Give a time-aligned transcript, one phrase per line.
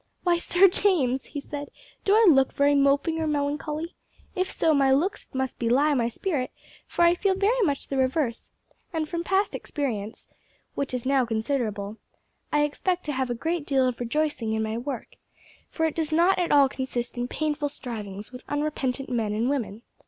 [0.23, 1.69] "Why, Sir James," he said,
[2.05, 3.93] "do I look very moping or melancholy?
[4.35, 6.49] If so, my looks must belie my spirit,
[6.87, 8.49] for I feel very much the reverse,
[8.91, 10.27] and from past experience
[10.73, 11.97] which is now considerable
[12.51, 15.17] I expect to have a great deal of rejoicing in my work,
[15.69, 19.83] for it does not all consist in painful strivings with unrepentant men and women.